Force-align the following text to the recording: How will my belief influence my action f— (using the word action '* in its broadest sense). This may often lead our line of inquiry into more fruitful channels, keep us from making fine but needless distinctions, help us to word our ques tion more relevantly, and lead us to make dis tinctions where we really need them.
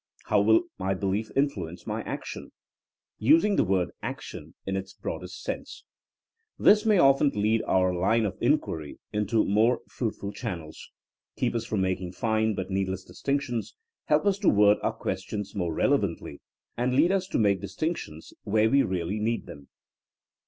How 0.25 0.41
will 0.41 0.63
my 0.79 0.95
belief 0.95 1.29
influence 1.35 1.85
my 1.85 2.01
action 2.01 2.45
f— 2.45 2.51
(using 3.31 3.55
the 3.55 3.63
word 3.63 3.91
action 4.01 4.55
'* 4.61 4.65
in 4.65 4.75
its 4.75 4.95
broadest 4.95 5.43
sense). 5.43 5.83
This 6.57 6.87
may 6.87 6.97
often 6.97 7.29
lead 7.35 7.61
our 7.67 7.93
line 7.93 8.25
of 8.25 8.35
inquiry 8.41 8.97
into 9.13 9.45
more 9.45 9.81
fruitful 9.87 10.31
channels, 10.33 10.89
keep 11.35 11.53
us 11.53 11.65
from 11.65 11.81
making 11.81 12.13
fine 12.13 12.55
but 12.55 12.71
needless 12.71 13.03
distinctions, 13.03 13.75
help 14.05 14.25
us 14.25 14.39
to 14.39 14.49
word 14.49 14.79
our 14.81 14.97
ques 14.97 15.21
tion 15.21 15.43
more 15.53 15.71
relevantly, 15.71 16.41
and 16.75 16.95
lead 16.95 17.11
us 17.11 17.27
to 17.27 17.37
make 17.37 17.61
dis 17.61 17.75
tinctions 17.75 18.33
where 18.43 18.71
we 18.71 18.81
really 18.81 19.19
need 19.19 19.45
them. 19.45 19.67